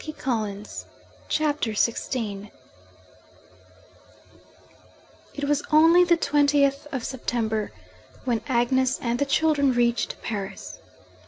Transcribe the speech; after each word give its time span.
THE 0.03 0.13
FOURTH 0.13 0.19
PART 0.19 0.85
CHAPTER 1.29 1.71
XVI 1.73 2.49
It 5.35 5.43
was 5.43 5.61
only 5.71 6.03
the 6.03 6.17
twentieth 6.17 6.87
of 6.91 7.03
September, 7.03 7.71
when 8.25 8.41
Agnes 8.47 8.97
and 8.99 9.19
the 9.19 9.25
children 9.27 9.73
reached 9.73 10.19
Paris. 10.23 10.79